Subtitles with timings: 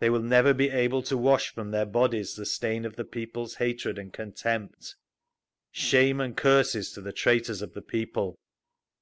[0.00, 3.54] They will never be able to wash from their bodies the stain of the people's
[3.54, 4.96] hatred and contempt.
[5.72, 8.38] Shame and curses to the traitors of the People!